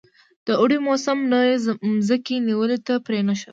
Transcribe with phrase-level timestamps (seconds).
[0.47, 1.55] د اوړي موسم نوي
[1.95, 3.49] مځکې نیولو ته پرې نه ښود.